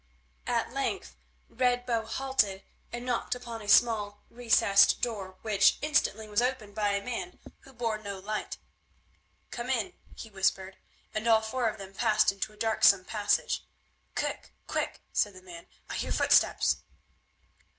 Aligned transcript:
At 0.47 0.73
length 0.73 1.15
Red 1.47 1.85
Bow 1.85 2.07
halted 2.07 2.63
and 2.91 3.05
knocked 3.05 3.35
upon 3.35 3.61
a 3.61 3.67
small 3.69 4.23
recessed 4.31 4.99
door, 4.99 5.35
which 5.43 5.77
instantly 5.79 6.27
was 6.27 6.41
opened 6.41 6.73
by 6.73 6.93
a 6.93 7.05
man 7.05 7.37
who 7.59 7.71
bore 7.71 7.99
no 7.99 8.17
light. 8.17 8.57
"Come 9.51 9.69
in," 9.69 9.93
he 10.15 10.31
whispered, 10.31 10.77
and 11.13 11.27
all 11.27 11.43
four 11.43 11.69
of 11.69 11.77
them 11.77 11.93
passed 11.93 12.31
into 12.31 12.51
a 12.51 12.57
darksome 12.57 13.05
passage. 13.05 13.63
"Quick, 14.15 14.55
quick!" 14.65 15.01
said 15.13 15.35
the 15.35 15.41
man, 15.43 15.67
"I 15.87 15.93
hear 15.93 16.11
footsteps." 16.11 16.77